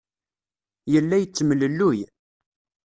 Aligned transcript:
Yella 0.93 1.15
yettemlelluy. 1.19 1.99